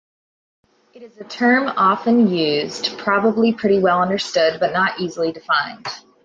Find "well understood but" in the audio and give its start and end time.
3.77-4.73